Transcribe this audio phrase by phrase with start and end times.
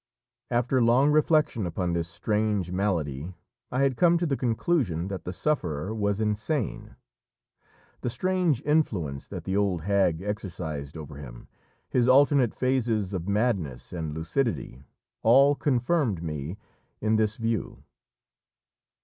[0.49, 3.35] After long reflection upon this strange malady
[3.71, 6.95] I had come to the conclusion that the sufferer was insane.
[7.99, 11.47] The strange influence that the old hag exercised over him,
[11.87, 14.81] his alternate phases of madness and lucidity,
[15.21, 16.57] all confirmed me
[16.99, 17.83] in this view.